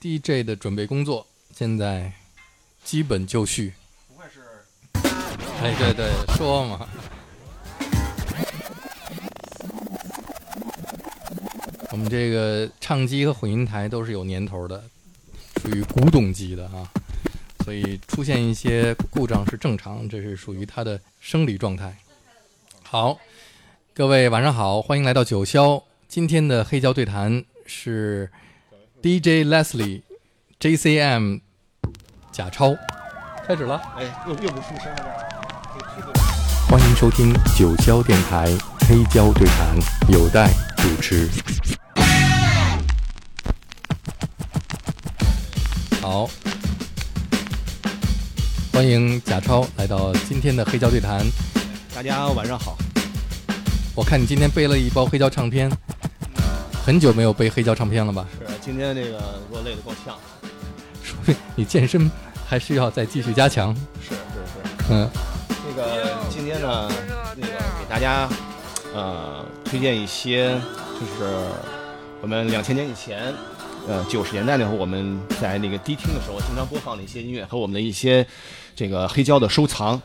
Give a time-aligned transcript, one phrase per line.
[0.00, 2.12] DJ 的准备工作现在
[2.84, 3.72] 基本就绪。
[4.08, 4.40] 不会是？
[5.60, 6.88] 哎，对对，说嘛。
[11.90, 14.84] 我们这个唱机和混音台都是有年头的，
[15.60, 16.88] 属于古董级的啊，
[17.64, 21.96] 所以出现一些故障是正常，这是属于它的生理状态。
[22.84, 23.18] 好，
[23.94, 25.82] 各位晚上好，欢迎来到九霄。
[26.06, 28.30] 今天的黑胶对谈是
[29.00, 30.02] DJ Leslie、
[30.58, 31.40] JCM、
[32.32, 32.74] 贾超，
[33.46, 33.80] 开始了。
[33.96, 35.04] 哎，又又不出声了，
[36.68, 38.48] 欢迎收听九霄电台
[38.80, 41.28] 黑胶对谈，有待主持。
[46.02, 46.28] 好，
[48.72, 51.24] 欢迎贾超来到今天的黑胶对谈。
[51.94, 52.76] 大家晚上好。
[53.94, 55.70] 我看你今天背了一包黑胶唱片，
[56.84, 58.26] 很久没有背黑胶唱片了吧？
[58.68, 59.18] 是，今天这个
[59.50, 60.14] 给我累得够呛。
[61.02, 62.10] 说明你健身
[62.46, 63.74] 还需要再继续加强。
[64.02, 64.84] 是是是。
[64.90, 65.08] 嗯，
[65.66, 66.86] 那个今天呢，
[67.34, 68.28] 那个给大家
[68.94, 70.50] 呃推荐一些，
[71.00, 71.48] 就是
[72.20, 73.32] 我们两千年以前。
[73.88, 78.26] 呃，九十年代那会儿，我们在那个迪厅的时候，经常播放的一些音乐和我们的一些
[78.76, 79.98] 这个黑胶的收藏。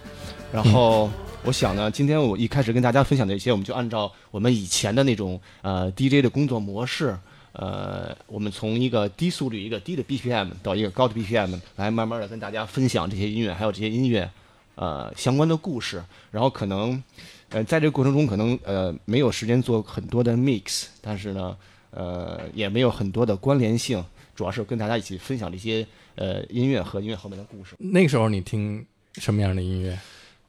[0.54, 1.10] 然后，
[1.44, 7.18] 我想呢，今天我一开始跟大家分享的一些，我们就按照我们以前的那种呃 DJ 的工作模式，
[7.54, 14.30] 呃，我们从一个低速率、一个低的 BPM 到一个高的 BPM，来慢慢的跟大家分享这些音乐，还有这些音乐
[14.76, 16.04] 呃相关的故事。
[16.32, 17.02] 然后可能
[17.50, 21.58] 呃在这个过程中，可能呃没有时间做很多的 mix，但是呢。
[21.96, 27.76] 呃，也没有很多的关联性，主要是跟大家一起分享这些呃音乐和音乐后面的故事。
[27.78, 28.84] 那个时候你听
[29.18, 29.96] 什么样的音乐？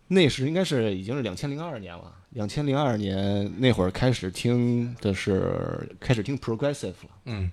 [0.08, 2.12] 那时应该是已经是两千零二年了。
[2.30, 7.10] 两千零二年那会儿开始听的是开始听 progressive 了。
[7.24, 7.50] 嗯。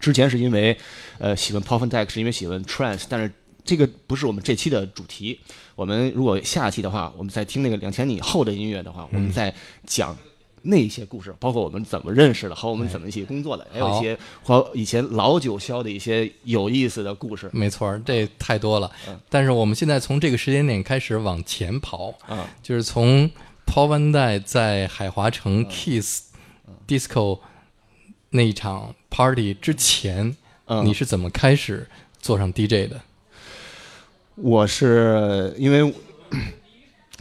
[0.00, 0.76] 之前是因为
[1.18, 3.32] 呃喜欢 pop and deck，是因为喜欢 trance，但是
[3.64, 5.40] 这个不是我们这期的主题。
[5.74, 9.54] 我们如果下期的话，我们再听那个两千年以后的音乐的话，我们再
[9.86, 10.16] 讲。
[10.64, 17.50] 那些故事，包括我们怎么认识的，和我们怎么一起工作的，还有一些和以前老九霄的一些有意思的故事。
[17.52, 18.90] 没错，这太多了。
[19.28, 22.14] 但是我们现在从这个时间点开始往前跑，
[22.62, 23.30] 就是从
[23.66, 26.22] Paul Van Dyke 在海华城 Kiss
[26.88, 27.40] Disco
[28.30, 30.34] 那一场 Party 之前，
[30.84, 31.86] 你是怎么开始
[32.20, 33.00] 做上 DJ 的？
[34.36, 35.94] 我是因为。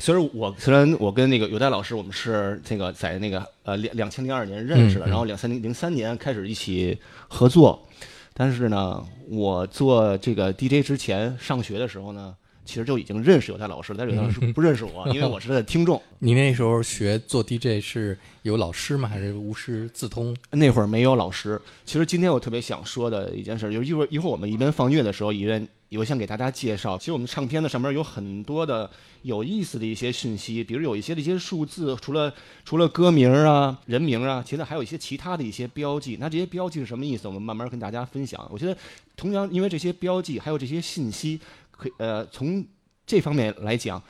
[0.04, 6.98] 虽然我虽然我跟那个有代老师，我们是这个在那个呃两两千零二年认识的，然后两三零零三年开始一起
[7.30, 7.88] 合作，
[8.34, 16.02] 但是呢，我做这个 DJ 之前上学的时候呢，其实就已经认识有代老师，但是有代老师不认识我， 因为我是他的听众。
[16.20, 19.08] 你那时候学做 DJ 是有老师吗？
[19.08, 20.36] 还是无师自通？
[20.52, 21.58] 那会儿没有老师。
[21.86, 25.66] 其实今天我特别想说的一件事，就是一会儿一会儿我们一边放乐的时候，一边。
[25.98, 28.90] 我想给大家介绍，其实我们唱片的上面有很多的
[29.22, 32.34] 有意思的一些讯息，比如有一些的一些数字，除了
[32.66, 36.18] 除了歌名啊、人名啊，其实还有一些其他的一些标记。
[36.20, 37.28] 那这些标记是什么意思？
[37.28, 38.48] 我们慢慢跟大家分享。
[38.52, 38.78] 我觉得，
[39.16, 41.40] 同样因为这些标记还有这些信息，
[41.72, 42.66] 可呃从
[43.06, 44.02] 这方面来讲，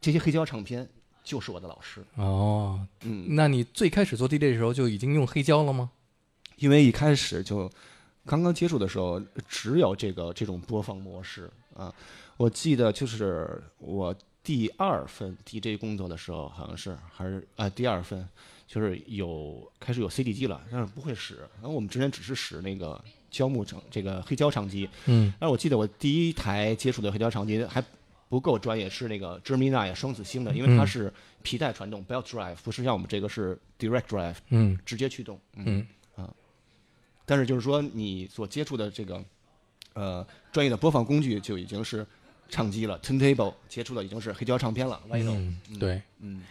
[0.00, 0.88] 这些黑胶唱片
[1.24, 2.04] 就是我的老师。
[2.16, 5.90] 哦，嗯，那你最开始做 DJ 的时候就已经用黑胶了吗？
[6.56, 7.70] 因为一开始就。
[8.26, 11.94] 刚刚接触的时候，只有这个这种播放模式啊。
[12.36, 18.28] 我记得就是我第二份 DJ 工作的时候，好像是还是啊第二份，
[18.66, 21.36] 就是有开始有 CD 机了，但是不会使。
[21.54, 24.88] 然后我们之前只是使那个胶木长这个黑胶唱机。
[25.06, 25.32] 嗯。
[25.40, 27.82] 但是我记得我第一台接触的黑胶唱机还
[28.28, 35.86] 不够专业，是那个 germina 呀双子星的，因为它是皮带传动 belt drive，不是像我们这个是 direct drive，嗯，直接驱动，嗯。
[37.26, 39.22] 但是就是说，你所接触的这个，
[39.92, 42.06] 呃，专业的播放工具就已经是
[42.48, 44.98] 唱机了，turntable 接触的已经是黑胶唱片了。
[45.10, 46.42] 嗯，对，嗯，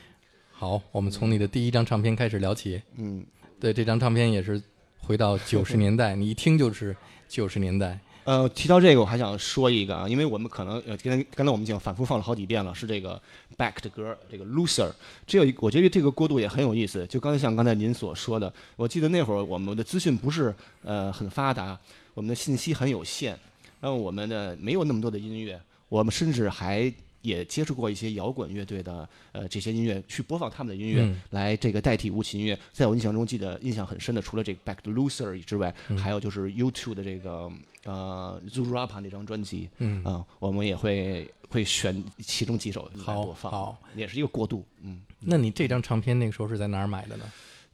[0.52, 2.82] 好，我们从你的第一张唱片开始聊起。
[2.98, 3.26] 嗯，
[3.60, 4.62] 对，这张唱片也是
[5.00, 6.96] 回到九十年代，你一听就是
[7.28, 7.98] 九十年代。
[8.26, 13.22] 呃，提到这个，我还想说一个啊，因为我们可能呃，刚才刚才我们已经反复放了好几遍了，是这个
[13.56, 14.92] Back 的歌，这个 Loser，
[15.28, 17.06] 这有一，我觉得这个过渡也很有意思。
[17.06, 20.54] 就刚才像刚才您所说的，我记得那会儿我们的资讯不是
[20.84, 21.80] 呃很发达，
[22.16, 23.38] 我们的信息很有限，
[23.80, 26.92] 然后我们的没有那么多的音乐，我们甚至还。
[27.26, 32.58] 也接触过一些摇滚乐队的呃这些音乐，去播放他们的音乐来这个代替无琴音乐。
[32.72, 37.52] 在我印象中，记得印象很深的，除了这个 Back to Loser 之外，还有就是 YouTube 的这个
[37.84, 44.64] 呃 Zurapa 那张专辑，嗯啊，我们也会会选其中几首来播放，好，也是一个过渡。
[44.82, 47.26] 嗯，那你这张唱片那个时候是在哪儿买的呢？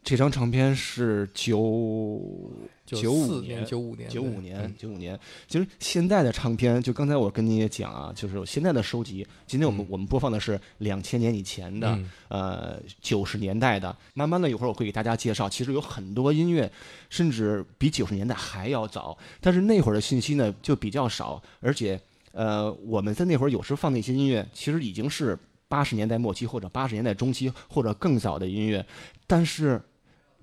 [0.03, 2.51] 这张唱片是九
[2.85, 5.17] 九五年，九五年，九五年，九五年。
[5.47, 9.25] 其实现在的唱片，就刚才我跟你也讲啊，就是现在的收集。
[9.45, 11.97] 今天我们我们播放的是两千年以前的，
[12.29, 13.95] 呃，九十年代的。
[14.15, 15.47] 慢慢的，一会儿我会给大家介绍。
[15.47, 16.69] 其实有很多音乐，
[17.09, 21.97] 甚至比九十年代还要早，但是那会儿的信息呢就比较少，而且
[22.31, 25.37] 呃，我们在那会儿有时放的一些音乐，其实已经是
[25.67, 28.83] 八十年代末期或者八十年代中期或者更早的音乐，
[29.27, 29.79] 但是。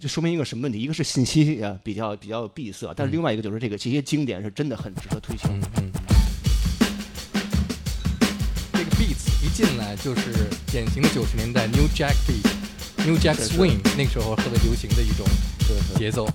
[0.01, 0.81] 这说明一个什么问题？
[0.81, 5.59] 一个是信息啊比较比较闭塞，但是另外一个就是这个这些经典是真的很值得推崇。
[5.77, 5.91] 嗯，
[8.73, 15.27] 这个 beats 一进来就是典型的九十年代 New Jack beat，New Jack Swing 那个时候特别流行的一种
[15.97, 16.27] 节奏，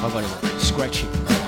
[0.00, 1.39] 包括这个 scratching。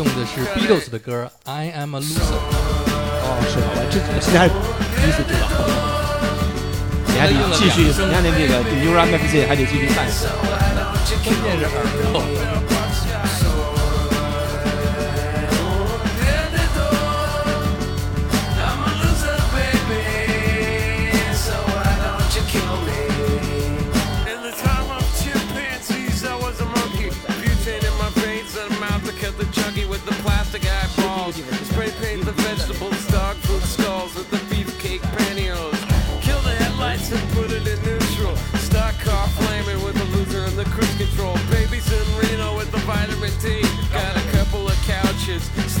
[0.00, 2.04] 用的是 Beatles 的歌《I Am a Loser》。
[3.22, 3.84] 哦，是吧？
[3.90, 4.54] 这现在还第
[5.06, 5.44] 一次知道。
[7.12, 10.08] 你还得继续，你还得那个 New Run Magazine 还得继续看。
[11.22, 11.74] 关键是耳
[12.14, 12.49] 朵。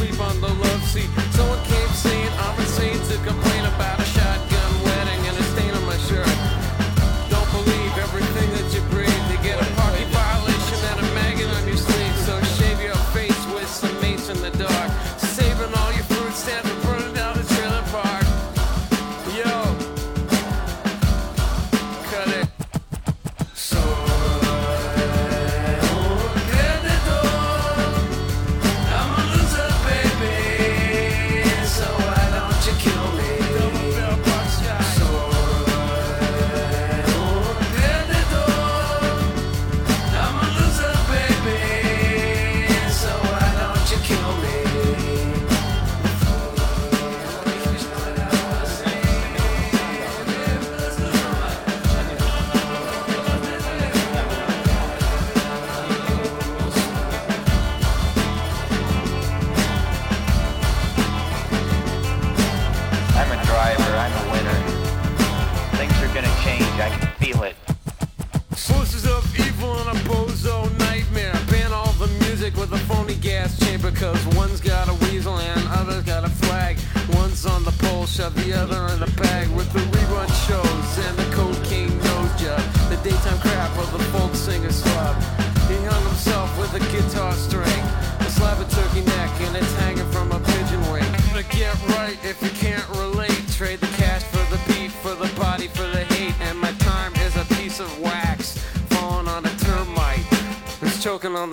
[0.00, 1.10] sleep on the love seat.
[1.32, 3.59] Someone came saying I'm insane to complain.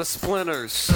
[0.04, 0.92] Splinters.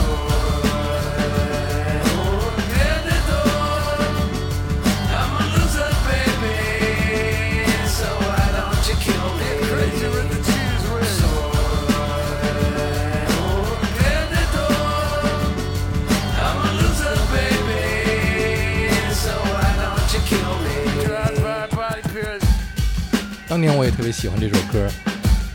[23.47, 24.89] 当年我也特别喜欢这首歌，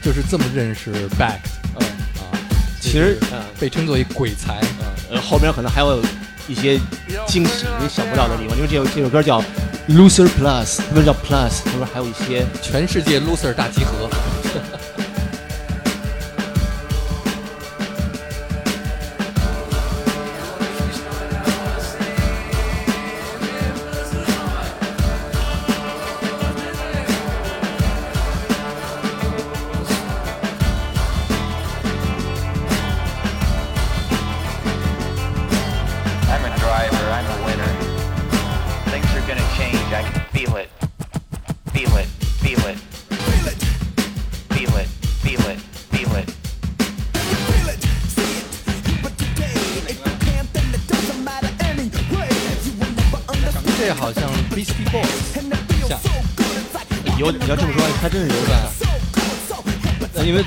[0.02, 1.55] 就是这么认识 Back。
[2.96, 3.18] 其实，
[3.60, 4.58] 被称作一鬼才，
[5.10, 6.00] 呃，后面可能还有
[6.48, 6.80] 一些
[7.26, 8.56] 惊喜，你想不到的地方。
[8.56, 9.38] 因为这首这首歌叫
[9.90, 14.08] Loser Plus，不是叫 Plus，后边还有一些全世界 Loser 大集合。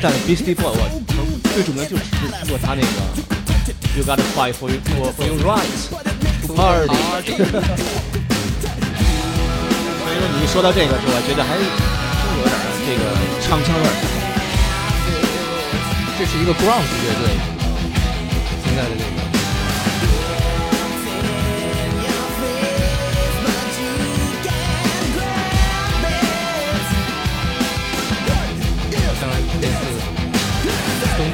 [0.01, 0.87] 但，Beastie Boy，我
[1.53, 2.87] 最著名就只是听过他那个
[3.97, 5.91] You Gotta Fight for Your for for Your Rights
[6.47, 6.95] to Party。
[6.95, 7.35] 所
[10.07, 11.61] 以说你一说到这个时候，我觉得还真
[12.37, 12.55] 有点
[12.87, 13.03] 这个
[13.41, 13.91] 唱腔味儿。
[16.17, 17.23] 这是一个 g r o u n d 乐队，
[18.63, 19.18] 现在的这个。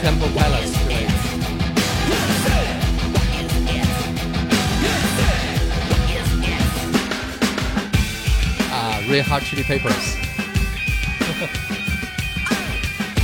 [0.05, 1.11] Temple Palace 之类的。
[8.71, 10.13] 啊，Red Hot Chili Peppers，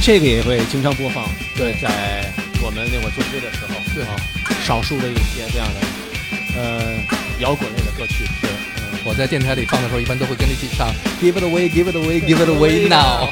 [0.02, 1.30] 这个也会经常播放。
[1.56, 2.26] 对，在
[2.64, 4.16] 我们那会儿做歌的时候，对啊，
[4.66, 6.96] 少数的一些这样的呃
[7.38, 8.26] 摇滚类的歌曲。
[8.42, 8.98] 对，嗯。
[9.06, 13.30] 我在电台里放的时候，一般都会跟着一起唱 Give it away, give it away, give it away now。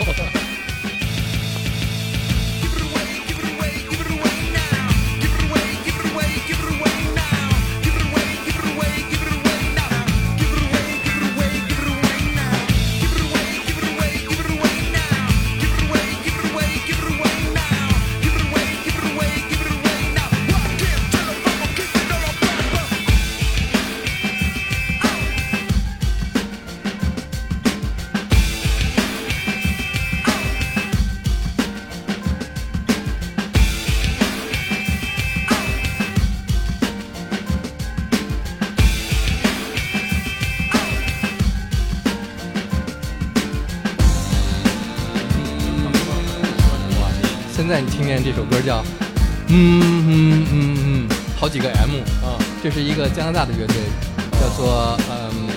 [47.60, 48.82] 现在你听见这首歌叫，
[49.50, 53.76] 嗯嗯嗯嗯，好几个 M 啊，这是一个加拿大的乐队，
[54.40, 55.50] 叫做嗯，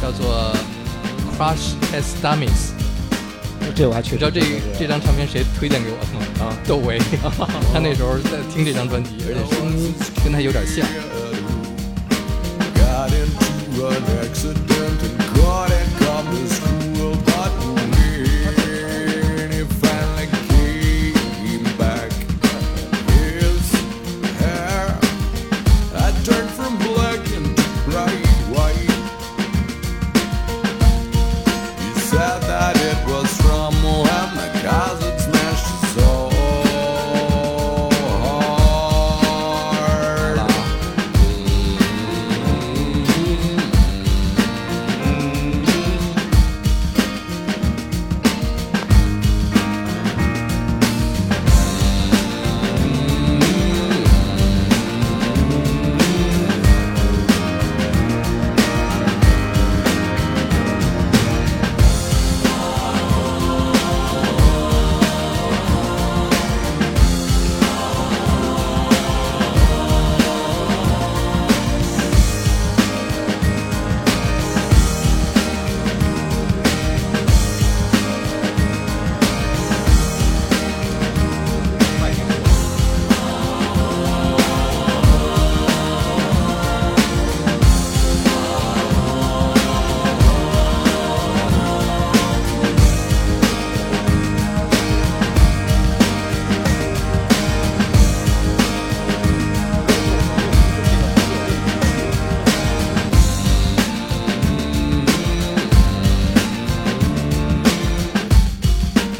[0.00, 0.56] 叫做
[1.36, 2.72] Crush Test Dummies。
[3.74, 4.40] 这我还确实你知道这
[4.78, 6.46] 这张唱片谁推荐给我的吗？
[6.46, 6.98] 啊，窦唯，
[7.74, 9.92] 他那时候在听这张专辑，而且声音
[10.24, 10.86] 跟他有点像。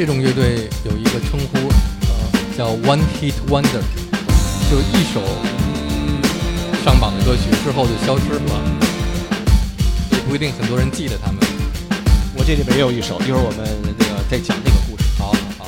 [0.07, 1.59] 这种乐队有一个称呼，
[2.07, 2.15] 呃，
[2.57, 3.83] 叫 One Hit Wonder，
[4.71, 5.21] 就一首
[6.85, 8.63] 上榜的歌曲之后就消失了，
[10.13, 11.41] 也不一定很多人记得他们。
[12.37, 15.03] 我这里边也有一首，一会儿我们那个再讲这个故事。
[15.19, 15.67] 好好好，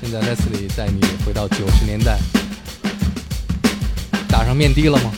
[0.00, 2.18] 现在 Leslie 带你回到九十年代，
[4.26, 5.12] 打上面的了吗？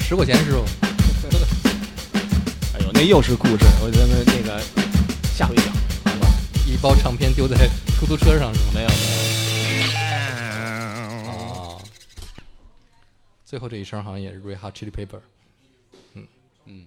[0.00, 0.64] 十块钱师傅，
[3.02, 4.60] 那又是故事，我觉得那个
[5.34, 5.72] 下回讲，
[6.04, 6.28] 好吧？
[6.66, 7.56] 一包唱片丢在
[7.98, 8.72] 出租车上是吗？
[8.74, 9.88] 没有没有。
[11.32, 11.80] 啊，
[13.46, 15.20] 最后这一声好像也是 Red Hot Chili Pepper。
[16.12, 16.26] 嗯
[16.66, 16.86] 嗯，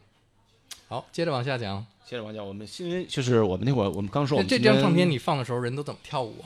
[0.87, 1.83] 好，接着往下讲。
[2.07, 6.45] 接着往讲，我们因为就是我们那会儿，我们刚说我们这张唱片你放的时候，人都怎么跳舞啊？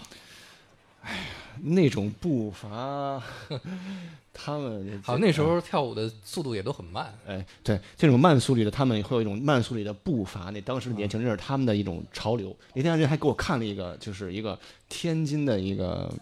[1.63, 3.21] 那种步伐，
[4.33, 7.11] 他们好，那时候跳舞的速度也都很慢。
[7.25, 10.51] 哎，对这种慢速率的，他们会有一种慢速率的步伐。
[10.51, 12.55] 那当时的年轻人是他们的一种潮流。
[12.75, 16.13] 那天人还给我看了一个，就是一个天津的一个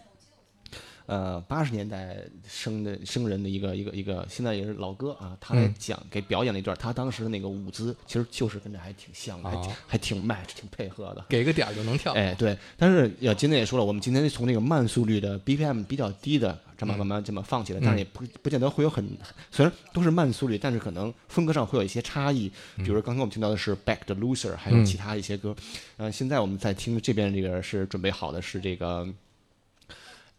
[1.05, 11.25] 呃八十年代生的生人的一个一个一个，现在也是老哥啊，他讲给表演了一段，他当时的那个舞姿其实就是跟这还挺像的，还挺哦还挺 match 挺配合的。
[11.29, 12.13] 给个点儿就能跳。
[12.13, 19.05] 哎，对，但是也今天也说了，我们今天从那个慢速率的 BPM 比较低的这么慢慢这么放起来，但是也不不见得会有很，
[19.51, 22.51] 虽然都是慢速率，但是可能风格上会有一些差异。
[22.77, 25.55] 比如说刚才我们听到的是 Back the Loser，还有嗯其他一些歌。
[25.97, 29.07] 呃，现在我们在听这边这个是准备好的是这个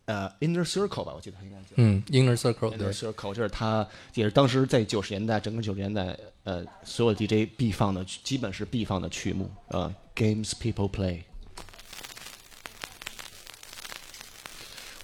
[0.06, 1.74] 呃 Inner Circle 吧，我记得他应该叫。
[1.76, 11.22] 嗯，Inner Circle Inner Circle，就是他也是当时在九十年代，整个九十年代，呃，所有 DJ 必放的，基本是必放的曲目，呃，Games People Play。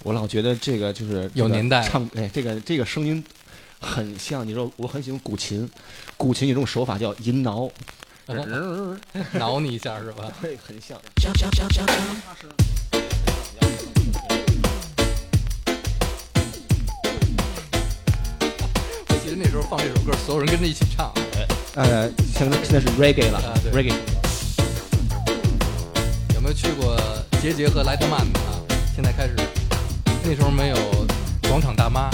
[0.03, 3.23] 我老觉得这个就是有年代唱哎，这个这个声音
[3.79, 5.69] 很像，你说我很喜欢古琴，
[6.17, 7.69] 古琴有种手法叫吟挠，
[9.33, 10.31] 挠你一下是吧？
[10.41, 10.97] 对很像。
[19.43, 21.11] 那时候放这首歌，所有人跟着一起唱。
[21.75, 23.99] 呃，现在现在是 Reggae 了、啊对 r e g g a e
[26.35, 26.95] 有没有去过
[27.41, 28.55] 杰杰和莱特曼的啊？
[28.95, 29.35] 现在开始，
[30.23, 30.77] 那时候没有
[31.49, 32.09] 广场大妈，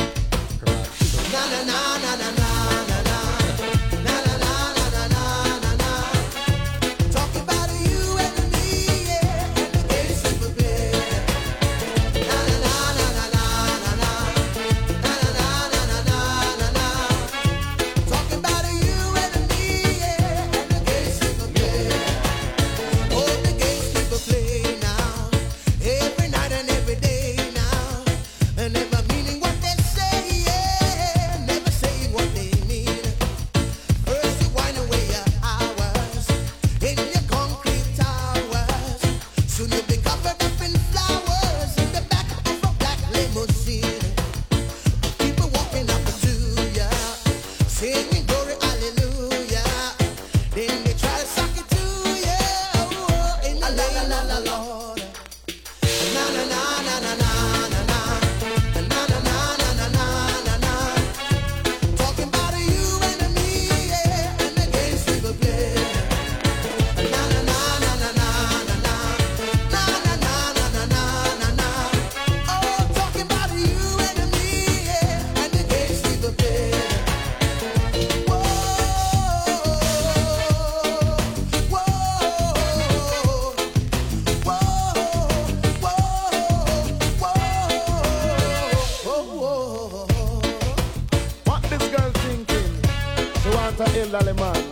[94.13, 94.63] want a man.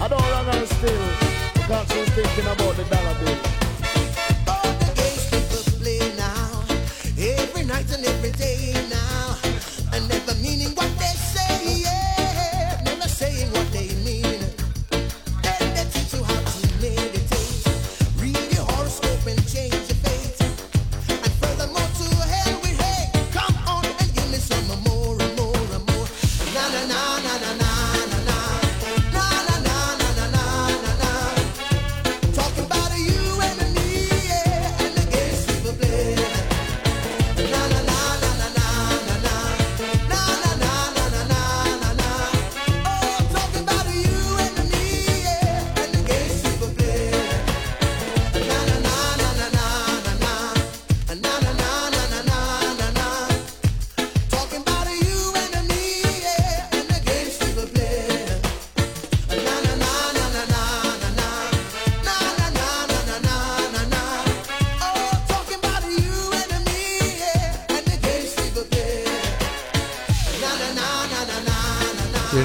[0.00, 1.06] I don't run her still
[1.54, 3.38] because she's thinking about the dollar bill.
[4.46, 6.64] All the games people play now,
[7.18, 8.49] every night and every day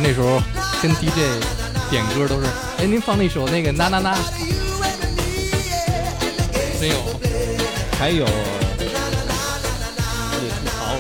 [0.02, 0.42] 那时候
[0.82, 1.42] 跟 DJ
[1.90, 4.18] 点歌都是，哎，您放那首那个那那那。
[6.82, 6.96] 没有，
[7.98, 8.26] 还有。
[8.26, 8.30] 也
[10.52, 11.00] 吐槽我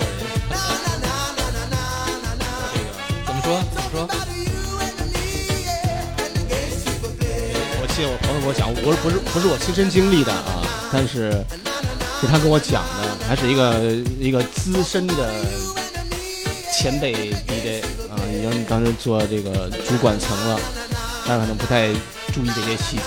[2.73, 2.87] 这个
[3.25, 3.47] 怎么说？
[3.73, 4.07] 怎么说？
[7.81, 11.31] 我谢我朋友给我讲，我不是不是我亲身经历的啊，但是
[12.21, 13.81] 是他跟我讲的，还是一个
[14.19, 15.33] 一个资深的
[16.73, 17.83] 前辈 DJ。
[18.31, 20.59] 已经当时做这个主管层了，
[21.25, 21.87] 他可能不太
[22.33, 23.03] 注意这些细节，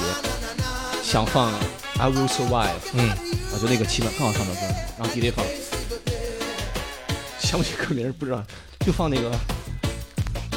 [1.02, 1.52] 想放
[1.98, 3.10] I Will Survive，嗯，
[3.52, 4.60] 我就那个气氛刚好唱的歌，
[4.98, 5.44] 然后 DJ 放，
[7.38, 8.42] 想不起歌名不知道，
[8.86, 9.30] 就放那个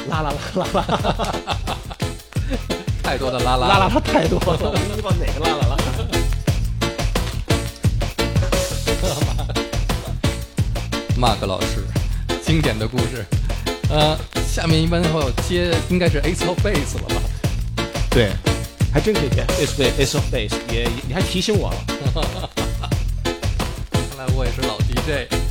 [0.08, 0.84] 啦啦啦啦啦。
[3.02, 5.76] 太多的啦啦啦啦他太多了，我不知道哪个拉拉拉。
[11.36, 11.84] Mark 老师
[12.44, 13.24] 经典的故事。
[13.92, 14.18] 呃，
[14.50, 17.20] 下面一般会接应该是 Ace of Base 了吧？
[18.10, 18.30] 对，
[18.90, 21.76] 还真可以接 Ace of Base，Ace of Base，也你还提醒我了。
[23.92, 25.41] 看来我也是老 DJ。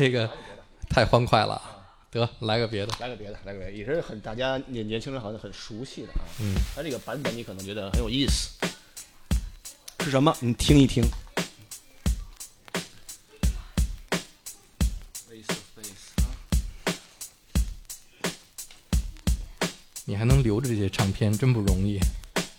[0.00, 0.26] 这个
[0.88, 1.60] 太欢快了，
[2.10, 2.92] 得来个别的。
[3.00, 6.24] 来个别的，来个别的，也是很大家年年轻人好像很熟悉的啊。
[6.40, 8.48] 嗯，它这个版本你可能觉得很有意思，
[10.02, 10.34] 是什么？
[10.40, 11.04] 你听一听。
[20.06, 22.00] 你还能留着这些唱片，真不容易。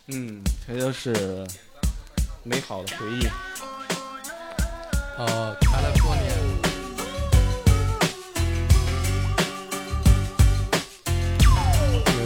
[0.06, 1.44] 嗯，这都是
[2.44, 3.26] 美好的回忆。
[5.18, 6.31] 哦，California。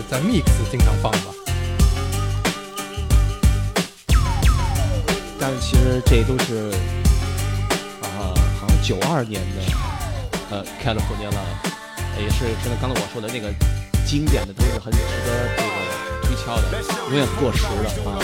[0.10, 1.34] 在 Mix 经常放吧？
[5.40, 6.72] 但是其实这都是
[8.02, 9.62] 啊、好像九二年的
[10.50, 13.54] 呃 California Love，也是真的刚才我说的那个
[14.08, 15.70] 经典的，都是很值得这个
[16.24, 16.64] 推敲的，
[17.10, 17.68] 永远不过时的
[18.10, 18.20] 啊。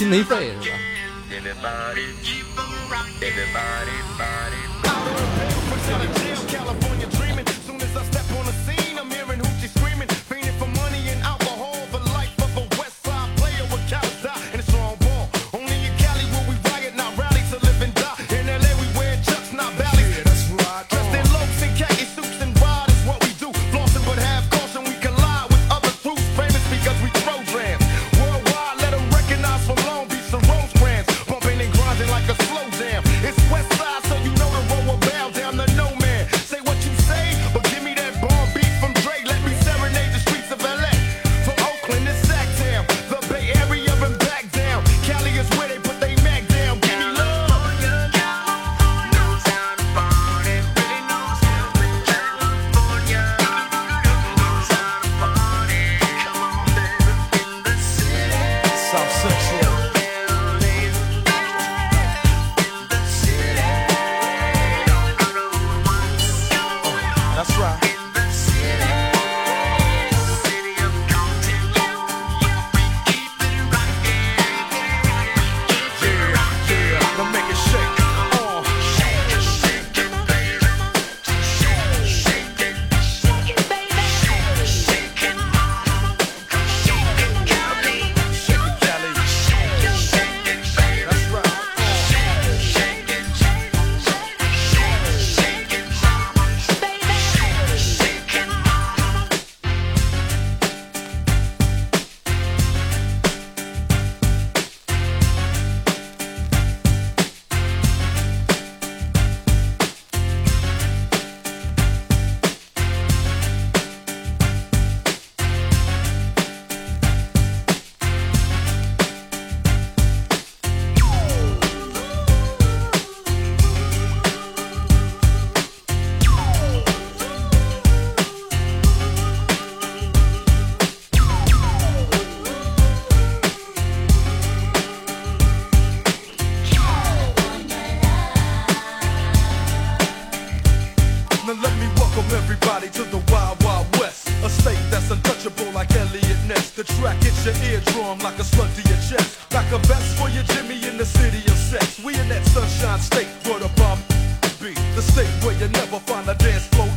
[0.00, 0.50] 就是没心没肺，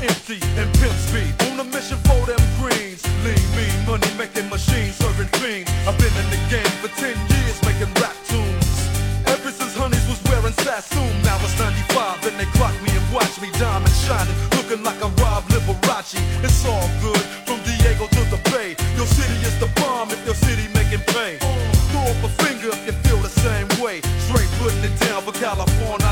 [0.04, 1.32] empty and pimp speed.
[1.48, 3.02] On a mission for them greens.
[3.24, 5.72] Lean, mean, money making machines, serving fiends.
[5.88, 8.68] I've been in the game for 10 years making rap tunes.
[9.32, 13.39] Ever since Honeys was wearing Sassoon, now it's 95 and they clock me and watch
[13.39, 16.20] me diamond shining, looking like I'm Rob Liberace.
[16.44, 18.76] It's all good from Diego to the Bay.
[19.00, 21.39] Your city is the bomb if your city making pain.
[21.92, 24.02] Throw up a finger if you feel the same way.
[24.28, 26.03] Straight putting it down for California,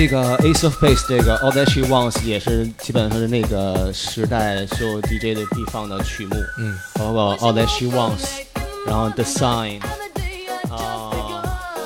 [0.00, 7.84] 这个 Ace of Base 这个 All That She Wants 也是基本上是那个时代所有 DJ 的地方的曲目，嗯，包括 All That She
[7.94, 8.24] Wants，
[8.86, 9.82] 然后 The Sign，
[10.70, 11.42] 啊、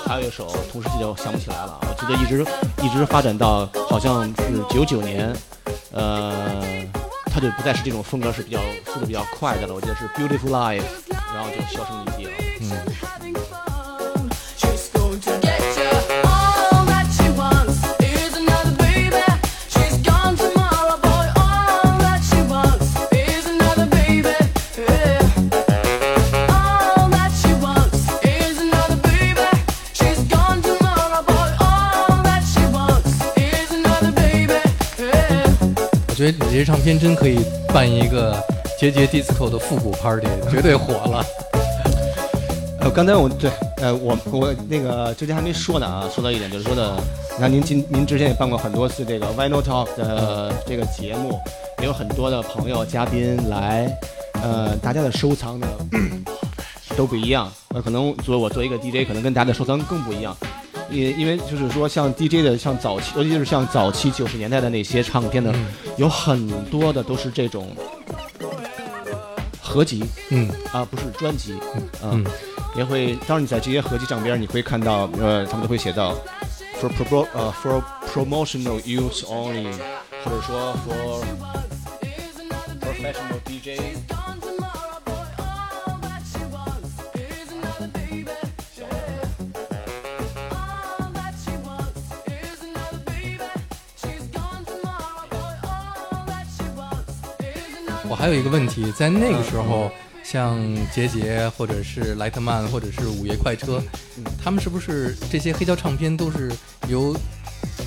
[0.07, 2.46] 还有一首，同时记得我想不起来了，我记得一直
[2.85, 5.35] 一直发展到好像是九九年，
[5.90, 6.62] 呃，
[7.24, 8.61] 它就不再是这种风格，是比较
[8.94, 10.85] 速度比较快的了，我记得是 Beautiful Life，
[11.35, 12.31] 然后就销声匿迹了。
[12.61, 13.13] She's
[36.56, 37.40] 这唱片真可以
[37.72, 38.36] 办一个
[38.78, 41.24] 节节 disco 的复古 party， 绝对火了。
[42.78, 46.96] 呃，刚才我对，呃，我我那个之前还没说呢啊，说到一点就是说的，
[47.32, 51.36] 你看您今您之前也办过很多次这个 Vinyl Talk 的这个节目，
[51.80, 53.92] 也有很多的朋友嘉宾来，
[54.34, 55.66] 呃，大家的收藏呢
[56.96, 60.36] 都不一样，呃，可能作为我作为一个 DJ，可能跟大家的收藏更不一样。
[60.94, 65.52] 因因为就是说，像 DJ 的，像早期，尤其是像早期九十年代的那些唱片呢，
[65.96, 67.74] 有很多的都是这种
[69.61, 71.54] 合集，嗯啊，不是专辑，
[72.00, 72.24] 啊，嗯
[72.76, 76.14] 也会，当然你在这些合集上边，你会看到，呃，他们都会写到
[76.80, 79.72] for pro 呃 for promotional use only，
[80.24, 81.24] 或者说 for
[82.80, 84.23] professional DJ。
[98.24, 99.90] 还有一个问题，在那个时候，
[100.24, 100.58] 像
[100.90, 103.82] 杰杰或者是莱特曼或者是午夜快车，
[104.42, 106.50] 他们是不是这些黑胶唱片都是
[106.88, 107.14] 由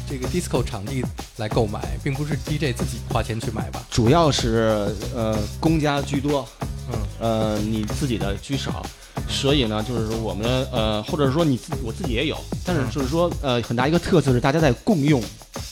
[0.07, 1.03] 这个 disco 场地
[1.37, 3.83] 来购买，并不是 DJ 自己花钱去买吧？
[3.89, 6.47] 主要是呃公家居多，
[6.93, 8.85] 嗯，呃你自己的居少，
[9.27, 15.19] 所以呢，就是说我们呃或者说你自我自己也有，但是就是说呃很大一个特色是大家在共用，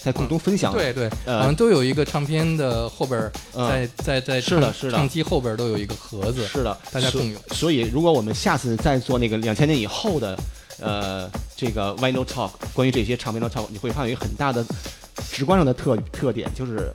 [0.06, 0.72] 在共同分享。
[0.72, 7.39] 对对，呃好像都有一个唱片的后边在在在唱是的是的唱机后边儿都有一个盒子，是的，大家共有。
[7.56, 10.38] 所以，如果我们下次再做那个两千年以后的，
[10.80, 14.63] 呃，这个 vinyl talk，关于这些唱片的 talk，你会发现有一个很大的
[15.32, 16.94] 直观上的特特点，就是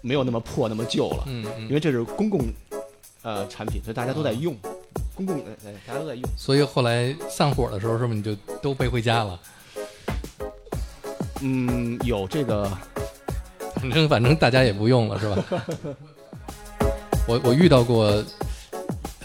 [0.00, 1.24] 没有那么破、那么旧了。
[1.26, 2.46] 嗯嗯因为这是公共
[3.22, 4.56] 呃产品，所以大家都在用，
[5.16, 6.22] 公共大家都在用。
[6.36, 8.32] 所以后来散伙的时候，是不是你就
[8.62, 9.36] 都背回家了？
[11.40, 12.70] 嗯，有这个
[13.74, 15.44] 反正反正大家也不用了，是吧？
[17.28, 18.22] 我我遇到过，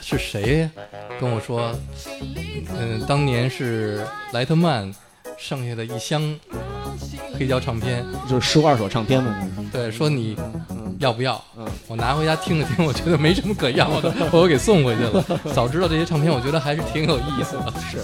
[0.02, 0.70] 是谁
[1.20, 1.74] 跟我说，
[2.78, 4.94] 嗯，当年是莱特曼
[5.38, 6.22] 剩下的一箱
[7.38, 9.36] 黑胶唱片，就是收二手唱片嘛。
[9.72, 10.36] 对，说你
[11.00, 11.42] 要不要？
[11.58, 15.24] 嗯，我拿回家听了听， 我觉得没什么可要的，我又给送回去了。
[15.54, 17.74] 早知道这些唱片，我觉得还是挺有意思的。
[17.80, 18.00] 是。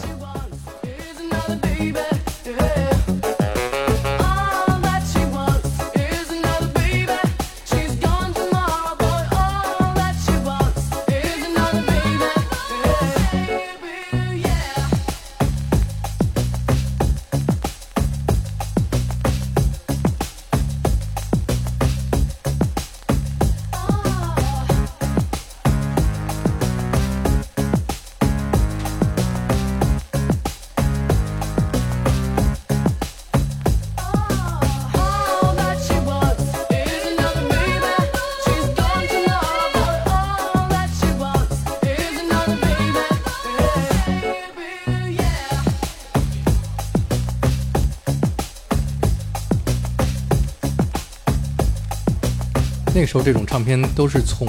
[52.99, 54.47] 那时候这种唱片都是从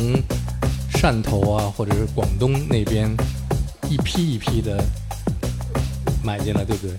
[0.94, 3.14] 汕头啊，或者是广东那边
[3.90, 4.82] 一批一批的
[6.24, 6.96] 买进来，对不对？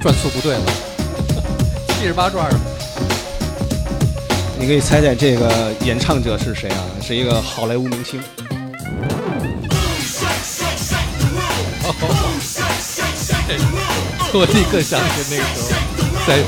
[0.00, 0.62] 转速不对了，
[1.88, 2.52] 七十八转儿。
[4.58, 6.80] 你可以猜猜这个演唱者是谁啊？
[7.02, 8.18] 是一个好莱坞明星。
[14.32, 15.80] 我立刻想起那个时候
[16.26, 16.38] 在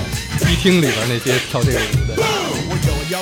[0.47, 2.23] 迪厅里边那些跳这个舞的。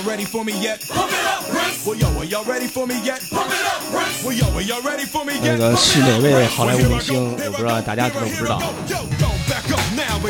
[0.00, 0.78] Ready for me yet?
[0.88, 1.84] Pump it up, Prince.
[1.84, 3.20] Well, yo, are y'all ready for me yet?
[3.28, 4.24] Pump it up, Prince.
[4.24, 5.58] Well, yo, are y'all ready for me 那?
[5.58, 7.36] 个是哪位好莱坞明星？
[7.36, 8.62] 我不知道大家知不知道。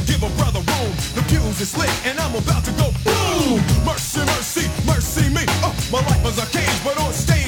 [0.06, 0.92] Give a brother room.
[1.14, 3.60] The fuse is lit and I'm about to go boom.
[3.84, 5.44] Mercy, mercy, mercy me.
[5.62, 7.39] Uh, my life was a cage, but on stage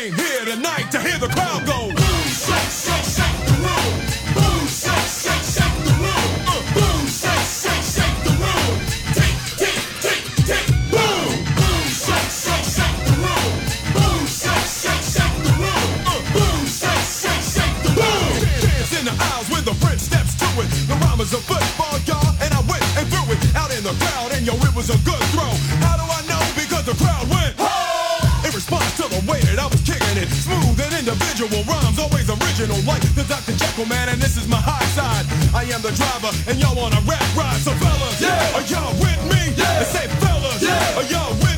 [0.00, 1.88] came here tonight to hear the crowd go.
[1.88, 2.99] Boom, shake, shake,
[33.80, 33.88] Dr.
[33.88, 35.24] Man, and this is my high side.
[35.54, 38.56] I am the driver, and y'all on a rap ride, so fellas, yeah.
[38.56, 39.54] are y'all with me?
[39.56, 39.78] Yeah.
[39.78, 40.98] And say fellas, yeah.
[40.98, 41.49] are y'all with me?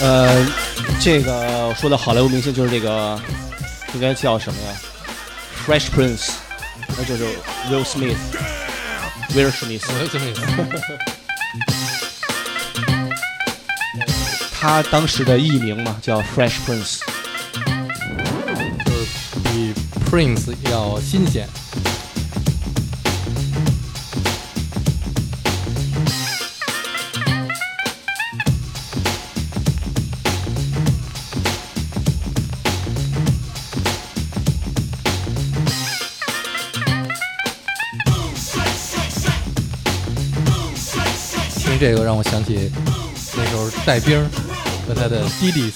[0.00, 0.46] 呃，
[1.00, 3.20] 这个说的好莱坞明星就是这个，
[3.94, 4.68] 应该叫什么呀
[5.66, 6.30] ？Fresh Prince，
[6.96, 7.24] 那就是
[7.68, 8.16] Will Smith，
[9.34, 9.92] 威尔史密斯。
[9.92, 10.40] 我就这么意思。
[14.60, 17.00] 他当时的艺名嘛叫 Fresh Prince。
[18.84, 19.06] 就是
[19.44, 19.74] 比
[20.08, 21.48] Prince 要新鲜。
[41.78, 42.70] 听这个让我想起
[43.36, 44.26] 那时候戴兵儿
[44.86, 45.70] 和他的弟弟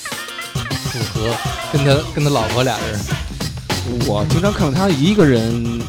[0.93, 1.35] 组合，
[1.73, 3.01] 跟他跟他老婆俩人，
[4.07, 5.81] 我经常看到他一个人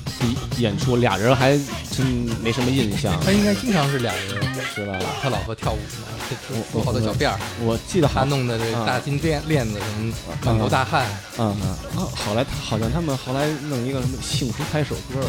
[0.57, 1.57] 演出，俩人还
[1.89, 2.05] 真
[2.43, 4.99] 没什么印象，他应该经常是俩人，是吧？
[5.21, 10.13] 他老婆跳舞嘛，这这我好多小辫儿，我记得好，他弄的这啊大金链链子什么
[10.45, 11.07] 满头大汗，
[11.39, 15.19] 嗯嗯，啊，后来好像他们后来弄一个什么幸福拍手歌，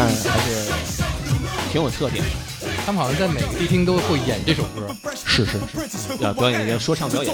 [0.00, 1.02] 我当然当然还是
[1.70, 2.30] 挺有特点的，
[2.86, 4.88] 他们好像在每个迪厅都会演这首歌。
[5.26, 7.32] 是是是，要表演一些说唱表演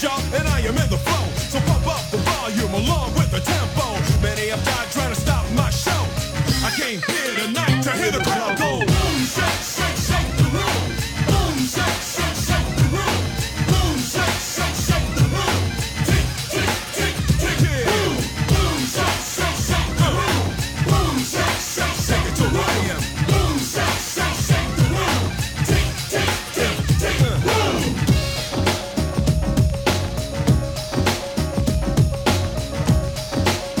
[0.00, 1.28] that's y'all, and I am in the flow.
[1.48, 3.86] So pump up the volume along with the tempo.
[4.22, 5.37] Many have died trying to stop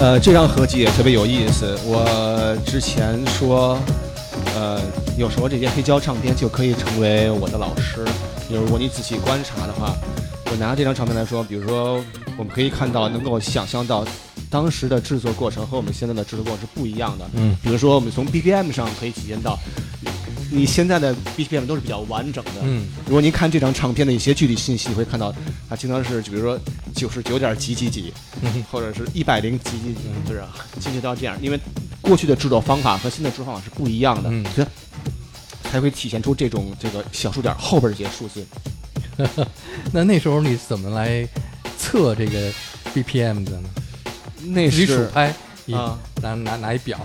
[0.00, 1.76] 呃，这张合集也特别有意思。
[1.84, 3.76] 我之前说，
[4.54, 4.80] 呃，
[5.16, 8.04] 有时候这些黑胶唱片就可以成为我的老师。
[8.48, 9.92] 如果你仔细观察的话，
[10.52, 12.00] 我拿这张唱片来说，比如说，
[12.36, 14.06] 我们可以看到，能够想象到
[14.48, 17.28] 当时的制作过程和我们现在的制作过程是不一样的。
[17.34, 19.58] 嗯，比如说，我们从 BPM 上可以体现到，
[20.52, 22.52] 你现在的 BPM 都是比较完整的。
[22.62, 25.34] 嗯，如果您看这张唱片的一些具体信息，会看到
[25.68, 26.56] 它经常是，就比如说
[26.98, 30.42] 九十九点几几几，嗯或者是一百零几几几，就是
[30.80, 31.38] 精确到这样。
[31.40, 31.60] 因为
[32.00, 34.66] 过去的制作方法和新的制作方法是不一样的，嗯所以
[35.70, 38.44] 才会体现出这种这个小数点后边这些数字。
[39.92, 41.26] 那那时候你怎么来
[41.78, 42.52] 测这个
[42.92, 43.68] BPM 的呢？
[44.46, 45.34] 那是拍，
[45.66, 46.98] 一啊拿拿拿一表，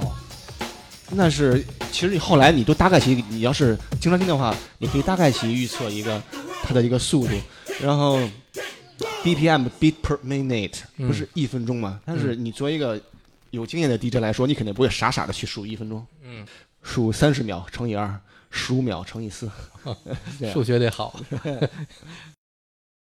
[1.10, 6.22] 那是，其实你后来你都大概其，你要是经常听的话，你可以大概其预测一个
[6.64, 7.34] 它的一个速度，
[7.82, 8.20] 然后
[9.24, 11.08] BPM beat per minute 嗯。
[11.08, 12.02] 不是一分钟吗？
[12.06, 13.00] 但是你作为一个
[13.52, 16.46] 有经验的 DJ 来说，你肯定不会傻傻的去数一分钟，嗯，
[16.82, 18.20] 数三十秒乘以二，
[18.52, 19.50] 十五秒乘以四，
[20.52, 21.20] 数学得好。